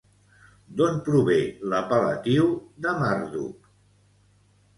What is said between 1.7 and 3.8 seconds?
l'apel·latiu de Marduk?